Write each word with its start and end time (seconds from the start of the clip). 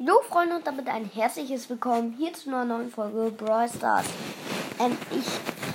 Hallo 0.00 0.20
Freunde 0.28 0.54
und 0.54 0.64
damit 0.64 0.86
ein 0.86 1.06
herzliches 1.06 1.68
Willkommen 1.68 2.14
hier 2.16 2.32
zu 2.32 2.50
einer 2.50 2.64
neuen 2.64 2.88
Folge 2.88 3.32
Brawl 3.32 3.68
Stars. 3.68 4.06
Ähm, 4.78 4.96
ich 5.10 5.26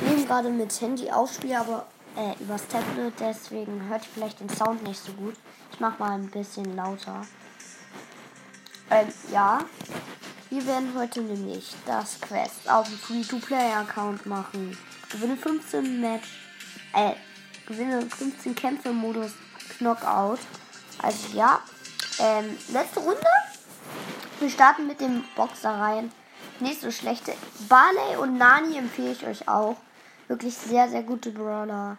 nehme 0.07 0.25
gerade 0.25 0.49
mit 0.49 0.79
Handy 0.79 1.11
auf, 1.11 1.33
spiele 1.33 1.59
aber 1.59 1.85
äh, 2.15 2.41
übers 2.41 2.65
Tablet, 2.69 3.13
deswegen 3.19 3.89
hört 3.89 4.03
ihr 4.03 4.09
vielleicht 4.13 4.39
den 4.39 4.47
Sound 4.47 4.81
nicht 4.83 5.03
so 5.03 5.11
gut. 5.11 5.35
Ich 5.73 5.79
mache 5.81 5.99
mal 5.99 6.11
ein 6.11 6.31
bisschen 6.31 6.73
lauter. 6.73 7.25
Ähm, 8.89 9.07
ja, 9.29 9.59
wir 10.49 10.65
werden 10.67 10.93
heute 10.95 11.19
nämlich 11.19 11.73
das 11.85 12.21
Quest 12.21 12.71
auf 12.71 12.87
dem 12.87 12.97
Free-to-Play-Account 12.99 14.25
machen. 14.25 14.77
Gewinne 15.09 15.35
15 15.35 15.99
Match, 15.99 16.29
äh, 16.93 17.11
gewinne 17.67 18.03
15 18.03 18.55
Kämpfe 18.55 18.93
Modus 18.93 19.33
Knockout. 19.79 20.39
Also 21.01 21.35
ja, 21.35 21.59
ähm, 22.19 22.57
letzte 22.71 23.01
Runde. 23.01 23.27
Wir 24.43 24.49
starten 24.49 24.87
mit 24.87 24.99
dem 24.99 25.23
Boxer 25.37 25.69
rein. 25.71 26.11
Nicht 26.59 26.81
so 26.81 26.91
schlechte. 26.91 27.33
Barley 27.69 28.17
und 28.17 28.37
Nani 28.37 28.77
empfehle 28.77 29.13
ich 29.13 29.25
euch 29.25 29.47
auch. 29.47 29.77
Wirklich 30.27 30.53
sehr, 30.53 30.89
sehr 30.89 31.01
gute 31.01 31.31
Brawler 31.31 31.95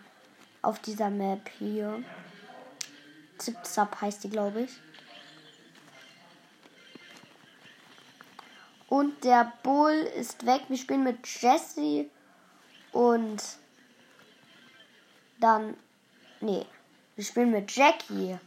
auf 0.60 0.78
dieser 0.78 1.09
Map 1.09 1.48
hier. 1.59 2.05
Zip-Zap 3.38 3.98
heißt 3.98 4.24
die, 4.24 4.28
glaube 4.28 4.60
ich. 4.60 4.72
Und 8.91 9.24
der 9.24 9.50
Bull 9.62 9.95
ist 9.95 10.45
weg. 10.45 10.64
Wir 10.69 10.77
spielen 10.77 11.05
mit 11.05 11.27
Jesse 11.27 12.11
und 12.92 13.42
dann. 15.41 15.78
Nee. 16.42 16.66
Wir 17.16 17.24
spielen 17.24 17.52
mit 17.52 17.74
Jackie. 17.74 18.38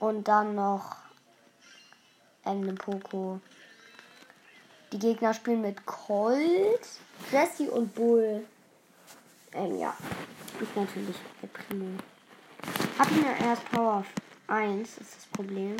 Und 0.00 0.26
dann 0.26 0.56
noch 0.56 1.07
ähm, 2.48 2.74
Poco. 2.74 3.40
Die 4.92 4.98
Gegner 4.98 5.34
spielen 5.34 5.60
mit 5.60 5.84
Colt, 5.84 6.88
Jesse 7.30 7.70
und 7.70 7.94
Bull. 7.94 8.44
Ähm, 9.52 9.78
ja. 9.78 9.94
Ist 10.60 10.76
natürlich 10.76 11.16
der 11.42 11.48
Primo. 11.48 11.86
Hab 12.98 13.10
ihn 13.10 13.22
ja 13.22 13.46
erst 13.46 13.70
Power 13.70 14.04
1, 14.48 14.88
ist 14.98 15.16
das 15.16 15.26
Problem. 15.26 15.76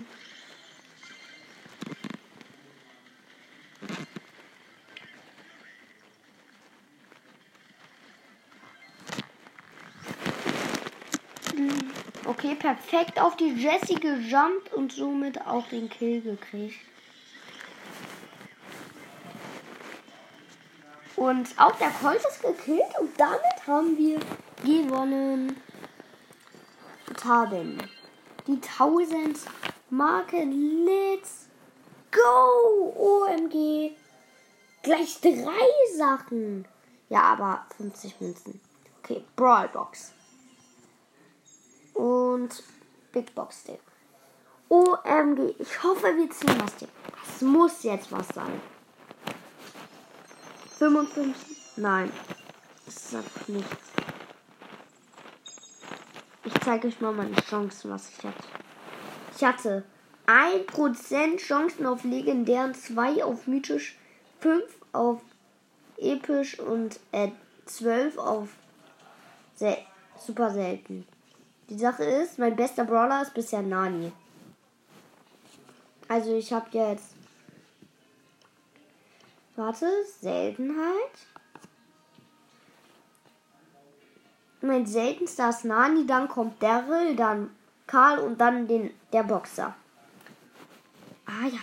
Okay, 12.49 12.57
perfekt 12.57 13.21
auf 13.21 13.37
die 13.37 13.51
Jessie 13.51 13.97
gejumpt 13.97 14.73
und 14.73 14.91
somit 14.93 15.47
auch 15.47 15.69
den 15.69 15.91
Kill 15.91 16.23
gekriegt. 16.23 16.81
Und 21.17 21.49
auch 21.59 21.77
der 21.77 21.91
Colt 21.91 22.25
ist 22.27 22.41
gekillt 22.41 22.99
und 23.01 23.11
damit 23.21 23.67
haben 23.67 23.99
wir 23.99 24.19
gewonnen. 24.63 25.61
Haben 27.23 27.83
die 28.47 28.59
1000 28.79 29.41
Marken. 29.91 30.87
Let's 30.87 31.49
go! 32.11 32.95
OMG. 32.97 33.95
Gleich 34.83 35.21
drei 35.21 35.97
Sachen. 35.99 36.67
Ja, 37.11 37.25
aber 37.25 37.67
50 37.77 38.19
Münzen. 38.21 38.59
Okay, 39.03 39.23
Brawlbox 39.37 40.15
und 41.99 42.63
Big 43.13 43.35
Box 43.35 43.65
Ding. 43.65 43.79
OMG, 44.69 45.55
ich 45.59 45.83
hoffe, 45.83 46.17
wir 46.17 46.31
ziehen 46.31 46.61
was 46.61 46.77
Ding. 46.77 46.89
Das 47.25 47.43
muss 47.43 47.83
jetzt 47.83 48.13
was 48.13 48.29
sein. 48.29 48.61
55? 50.79 51.35
Nein. 51.77 52.13
Das 52.87 53.11
sagt 53.11 53.49
nichts. 53.49 53.77
Ich 56.45 56.55
zeige 56.61 56.89
euch 56.89 57.01
mal 57.01 57.13
meine 57.13 57.35
Chancen, 57.37 57.91
was 57.91 58.11
ich 58.11 58.25
hatte. 58.25 58.45
Ich 59.37 59.45
hatte 59.45 59.85
1% 60.27 61.39
Chancen 61.39 61.87
auf 61.87 62.05
legendären, 62.05 62.75
2 62.75 63.25
auf 63.25 63.47
mythisch, 63.47 63.99
5 64.41 64.63
auf 64.93 65.21
episch 65.97 66.61
und 66.61 67.01
äh, 67.13 67.31
12 67.67 68.19
auf 68.19 68.49
sel 69.57 69.77
super 70.17 70.51
selten. 70.51 71.07
Die 71.69 71.79
Sache 71.79 72.05
ist, 72.05 72.39
mein 72.39 72.57
bester 72.57 72.85
Brawler 72.85 73.23
ist 73.23 73.35
bisher 73.35 73.63
Nani. 73.63 74.11
Also 76.09 76.35
ich 76.35 76.53
habe 76.53 76.67
jetzt. 76.73 77.15
Warte, 79.55 79.87
Seltenheit. 80.21 81.13
Mein 84.63 84.87
seltenster 84.87 85.51
ist 85.51 85.65
Nani, 85.65 86.07
dann 86.07 86.29
kommt 86.29 86.63
Daryl, 86.63 87.15
dann 87.15 87.51
Karl 87.87 88.19
und 88.21 88.41
dann 88.41 88.67
den, 88.67 88.91
der 89.13 89.23
Boxer. 89.23 89.75
Ah 91.27 91.47
ja. 91.47 91.61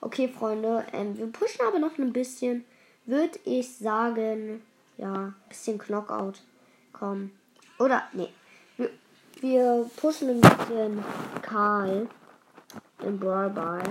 Okay, 0.00 0.28
Freunde, 0.28 0.86
ähm, 0.92 1.16
wir 1.16 1.26
pushen 1.32 1.66
aber 1.66 1.78
noch 1.78 1.96
ein 1.98 2.12
bisschen. 2.12 2.64
Würde 3.06 3.38
ich 3.44 3.76
sagen, 3.76 4.62
ja, 4.98 5.32
bisschen 5.48 5.78
Knockout. 5.78 6.42
Komm. 6.92 7.30
Oder, 7.78 8.08
nee. 8.12 8.28
Wir, 8.76 8.90
wir 9.40 9.90
pushen 9.96 10.30
ein 10.30 10.40
bisschen 10.40 11.04
Karl 11.42 12.08
im 13.02 13.18
Brawl 13.18 13.50
Ball. 13.50 13.82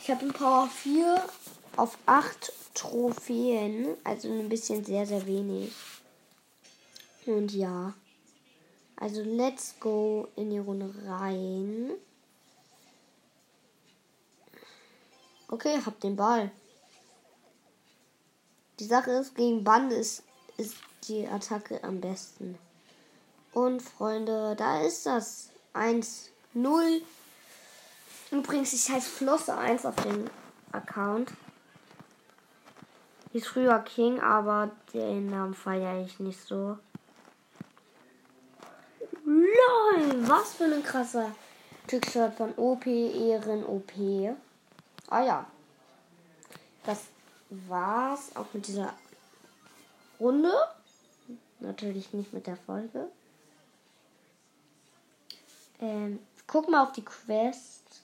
Ich 0.00 0.10
habe 0.10 0.24
in 0.24 0.32
Power 0.32 0.66
4 0.66 1.22
auf 1.76 1.98
8 2.06 2.52
Trophäen. 2.74 3.96
Also 4.04 4.32
ein 4.32 4.48
bisschen 4.48 4.84
sehr, 4.84 5.04
sehr 5.06 5.26
wenig. 5.26 5.72
Und 7.26 7.52
ja. 7.52 7.92
Also 8.96 9.22
let's 9.22 9.74
go 9.78 10.28
in 10.36 10.50
die 10.50 10.58
Runde 10.58 10.92
rein. 11.06 11.92
Okay, 15.48 15.80
hab 15.84 16.00
den 16.00 16.16
Ball. 16.16 16.50
Die 18.80 18.84
Sache 18.84 19.10
ist, 19.12 19.34
gegen 19.34 19.64
Band 19.64 19.92
ist, 19.92 20.22
ist 20.56 20.76
die 21.04 21.26
Attacke 21.26 21.82
am 21.84 22.00
besten. 22.00 22.58
Und 23.52 23.80
Freunde, 23.80 24.54
da 24.56 24.82
ist 24.82 25.06
das 25.06 25.50
1-0. 25.74 27.02
Übrigens, 28.30 28.72
ich 28.72 28.90
heiße 28.90 29.08
Flosse 29.08 29.56
1 29.56 29.86
auf 29.86 29.96
dem 29.96 30.28
Account. 30.72 31.32
Ist 33.32 33.46
früher 33.46 33.78
King, 33.80 34.20
aber 34.20 34.70
den 34.92 35.26
Namen 35.26 35.54
feiere 35.54 36.02
ich 36.04 36.18
nicht 36.18 36.40
so. 36.40 36.78
LOL, 39.24 40.28
was 40.28 40.54
für 40.54 40.64
ein 40.64 40.82
krasser 40.82 41.32
Trickshot 41.86 42.34
von 42.34 42.52
OP, 42.56 42.86
Ehren, 42.86 43.64
OP. 43.64 43.92
Ah 45.08 45.22
ja. 45.22 45.46
Das 46.84 47.04
war's 47.50 48.34
auch 48.34 48.46
mit 48.52 48.66
dieser 48.66 48.94
Runde. 50.18 50.52
Natürlich 51.60 52.12
nicht 52.12 52.32
mit 52.32 52.46
der 52.46 52.56
Folge. 52.56 53.08
Ähm, 55.80 56.18
guck 56.46 56.68
mal 56.68 56.82
auf 56.82 56.92
die 56.92 57.04
Quest. 57.04 58.02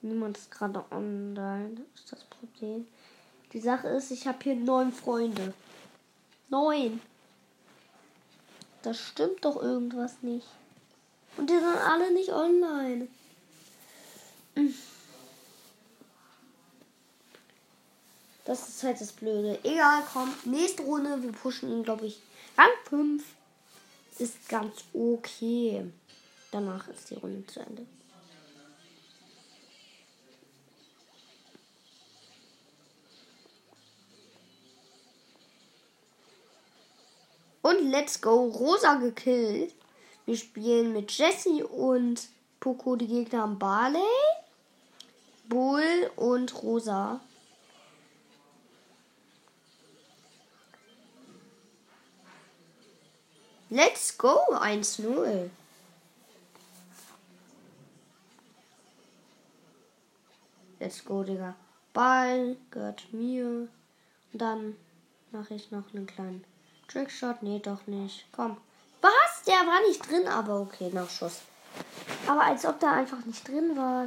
Niemand 0.00 0.36
ist 0.36 0.50
gerade 0.50 0.84
online. 0.90 1.76
Das 1.94 2.02
ist 2.02 2.12
das 2.12 2.24
Problem. 2.24 2.86
Die 3.52 3.60
Sache 3.60 3.88
ist, 3.88 4.10
ich 4.10 4.26
habe 4.26 4.38
hier 4.42 4.56
neun 4.56 4.92
Freunde. 4.92 5.54
Neun. 6.48 7.00
Das 8.82 8.98
stimmt 8.98 9.44
doch 9.44 9.62
irgendwas 9.62 10.22
nicht. 10.22 10.46
Und 11.36 11.48
die 11.48 11.54
sind 11.54 11.76
alle 11.76 12.12
nicht 12.12 12.32
online. 12.32 13.08
Hm. 14.56 14.74
Das 18.44 18.68
ist 18.68 18.82
halt 18.82 19.00
das 19.00 19.12
Blöde. 19.12 19.58
Egal, 19.62 20.02
komm. 20.12 20.32
Nächste 20.44 20.82
Runde. 20.82 21.22
Wir 21.22 21.32
pushen 21.32 21.70
ihn, 21.70 21.84
glaube 21.84 22.06
ich. 22.06 22.20
Rang 22.58 22.70
5 22.88 23.24
ist 24.18 24.48
ganz 24.48 24.84
okay. 24.92 25.90
Danach 26.50 26.88
ist 26.88 27.10
die 27.10 27.14
Runde 27.14 27.46
zu 27.46 27.60
Ende. 27.60 27.86
Und 37.62 37.90
let's 37.90 38.20
go. 38.20 38.48
Rosa 38.48 38.94
gekillt. 38.94 39.72
Wir 40.26 40.36
spielen 40.36 40.92
mit 40.92 41.12
Jesse 41.12 41.66
und 41.66 42.28
Poco. 42.60 42.96
Die 42.96 43.06
Gegner 43.06 43.42
haben 43.42 43.58
Barley, 43.58 44.00
Bull 45.48 46.10
und 46.16 46.62
Rosa. 46.62 47.20
Let's 53.74 54.18
go 54.18 54.36
1-0. 54.50 55.48
Let's 60.78 61.02
go, 61.02 61.22
Digga. 61.22 61.54
Ball 61.94 62.58
gehört 62.70 63.10
mir. 63.14 63.46
Und 63.46 63.70
dann 64.42 64.76
mache 65.30 65.54
ich 65.54 65.70
noch 65.70 65.84
einen 65.94 66.06
kleinen 66.06 66.44
Trickshot. 66.86 67.42
Nee, 67.42 67.60
doch 67.60 67.86
nicht. 67.86 68.26
Komm. 68.32 68.58
Was? 69.00 69.44
Der 69.46 69.54
war 69.54 69.80
nicht 69.88 70.06
drin, 70.06 70.28
aber 70.28 70.60
okay, 70.60 70.90
Nachschuss. 70.92 71.40
Aber 72.26 72.42
als 72.44 72.66
ob 72.66 72.78
der 72.78 72.92
einfach 72.92 73.24
nicht 73.24 73.48
drin 73.48 73.74
war. 73.74 74.06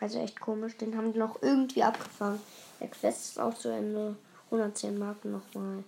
Also 0.00 0.20
echt 0.20 0.40
komisch. 0.40 0.78
Den 0.78 0.96
haben 0.96 1.12
die 1.12 1.18
noch 1.18 1.42
irgendwie 1.42 1.82
abgefangen. 1.82 2.40
Der 2.80 2.88
Quest 2.88 3.26
ist 3.26 3.38
auch 3.38 3.52
zu 3.52 3.68
Ende. 3.68 4.16
110 4.46 4.98
Marken 4.98 5.32
nochmal. 5.32 5.84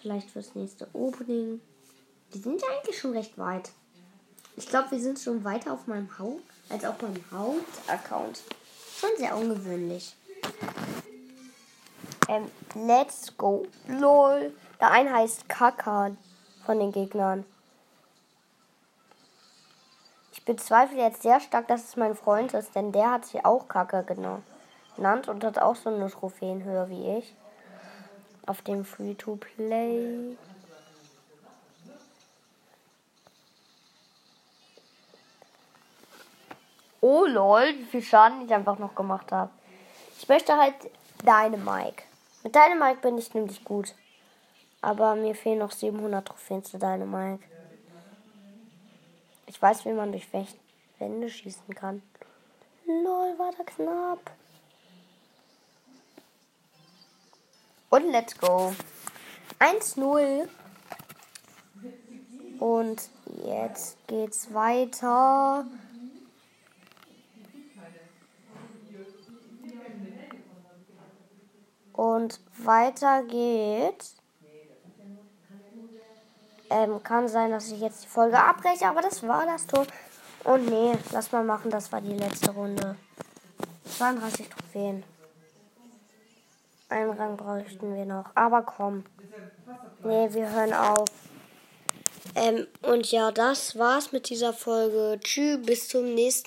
Vielleicht 0.00 0.30
fürs 0.30 0.54
nächste 0.54 0.88
Opening. 0.92 1.60
Die 2.34 2.38
sind 2.38 2.60
ja 2.60 2.68
eigentlich 2.68 2.98
schon 2.98 3.12
recht 3.12 3.38
weit. 3.38 3.70
Ich 4.56 4.68
glaube, 4.68 4.90
wir 4.90 5.00
sind 5.00 5.18
schon 5.18 5.44
weiter 5.44 5.72
auf 5.72 5.86
meinem 5.86 6.18
Haupt 6.18 6.42
als 6.68 6.84
auf 6.84 7.00
meinem 7.02 7.22
Hauptaccount. 7.30 8.42
Schon 8.98 9.10
sehr 9.18 9.36
ungewöhnlich. 9.36 10.16
Ähm, 12.28 12.50
let's 12.74 13.36
go. 13.36 13.66
LOL. 13.88 14.52
Der 14.80 14.90
eine 14.90 15.12
heißt 15.12 15.48
Kaka 15.48 16.16
von 16.64 16.78
den 16.78 16.92
Gegnern. 16.92 17.44
Ich 20.32 20.44
bezweifle 20.44 20.98
jetzt 20.98 21.22
sehr 21.22 21.40
stark, 21.40 21.68
dass 21.68 21.84
es 21.84 21.96
mein 21.96 22.14
Freund 22.14 22.54
ist, 22.54 22.74
denn 22.74 22.92
der 22.92 23.12
hat 23.12 23.26
sich 23.26 23.44
auch 23.44 23.68
Kaka 23.68 24.02
genannt 24.02 25.28
und 25.28 25.44
hat 25.44 25.58
auch 25.58 25.76
so 25.76 25.90
eine 25.90 26.10
Trophäenhöhe 26.10 26.88
wie 26.88 27.18
ich. 27.18 27.34
Auf 28.46 28.62
dem 28.62 28.84
Free-to-Play. 28.84 30.36
Oh 37.00 37.24
lol, 37.24 37.74
wie 37.78 37.84
viel 37.84 38.02
Schaden 38.02 38.44
ich 38.44 38.52
einfach 38.52 38.78
noch 38.78 38.94
gemacht 38.94 39.30
habe. 39.32 39.50
Ich 40.18 40.28
möchte 40.28 40.56
halt 40.56 40.74
deine 41.24 41.56
Mike. 41.56 42.04
Mit 42.42 42.54
deinem 42.54 42.78
Mike 42.78 43.00
bin 43.00 43.18
ich 43.18 43.34
nämlich 43.34 43.64
gut. 43.64 43.94
Aber 44.80 45.16
mir 45.16 45.34
fehlen 45.34 45.58
noch 45.58 45.72
700 45.72 46.26
Trophäen 46.26 46.64
zu 46.64 46.78
deinem 46.78 47.10
Mike. 47.10 47.44
Ich 49.46 49.60
weiß, 49.60 49.84
wie 49.84 49.92
man 49.92 50.12
durch 50.12 50.28
Wände 50.98 51.28
schießen 51.28 51.74
kann. 51.74 52.02
Lol, 52.86 53.38
war 53.38 53.52
da 53.56 53.64
knapp. 53.64 54.30
Und 57.90 58.10
let's 58.10 58.38
go. 58.38 58.74
1-0. 59.58 60.48
Und 62.58 63.10
jetzt 63.44 63.96
geht's 64.06 64.52
weiter. 64.52 65.64
Und 71.92 72.40
weiter 72.58 73.22
geht's. 73.24 74.16
Ähm, 76.68 77.02
kann 77.02 77.28
sein, 77.28 77.52
dass 77.52 77.70
ich 77.70 77.80
jetzt 77.80 78.04
die 78.04 78.08
Folge 78.08 78.38
abbreche, 78.38 78.86
aber 78.86 79.00
das 79.00 79.26
war 79.26 79.46
das 79.46 79.66
Tor. 79.66 79.86
Und 80.44 80.66
nee, 80.66 80.92
lass 81.12 81.32
mal 81.32 81.44
machen, 81.44 81.70
das 81.70 81.90
war 81.92 82.00
die 82.00 82.14
letzte 82.14 82.50
Runde. 82.50 82.96
32 83.96 84.48
Trophäen. 84.48 85.04
Einen 86.88 87.10
Rang 87.10 87.36
bräuchten 87.36 87.94
wir 87.94 88.04
noch. 88.04 88.30
Aber 88.34 88.62
komm. 88.62 89.04
Nee, 90.04 90.28
wir 90.32 90.52
hören 90.52 90.72
auf. 90.72 91.08
Ähm, 92.36 92.66
und 92.82 93.10
ja, 93.10 93.32
das 93.32 93.78
war's 93.78 94.12
mit 94.12 94.28
dieser 94.28 94.52
Folge. 94.52 95.18
Tschüss, 95.20 95.64
bis 95.64 95.88
zum 95.88 96.14
nächsten 96.14 96.44